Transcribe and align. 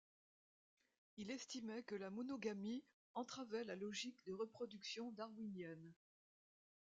Il 1.17 1.29
estimait 1.29 1.83
que 1.83 1.93
la 1.93 2.09
monogamie 2.09 2.83
entravait 3.13 3.63
la 3.63 3.75
logique 3.75 4.17
de 4.25 4.33
reproduction 4.33 5.11
darwinienne. 5.11 5.93